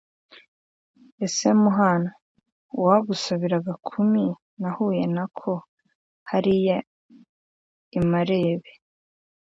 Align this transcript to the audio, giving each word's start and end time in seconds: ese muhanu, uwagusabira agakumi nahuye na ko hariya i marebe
ese 1.25 1.47
muhanu, 1.63 2.09
uwagusabira 2.77 3.55
agakumi 3.59 4.23
nahuye 4.59 5.03
na 5.15 5.25
ko 5.37 5.51
hariya 6.29 6.77
i 7.97 7.99
marebe 8.09 8.71